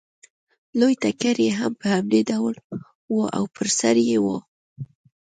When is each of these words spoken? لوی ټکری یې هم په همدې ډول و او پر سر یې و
لوی 0.79 0.93
ټکری 1.01 1.45
یې 1.49 1.57
هم 1.59 1.71
په 1.79 1.85
همدې 1.93 2.21
ډول 2.31 2.55
و 3.13 3.15
او 3.35 3.43
پر 3.55 3.67
سر 3.79 3.95
یې 4.09 4.17
و 4.23 4.25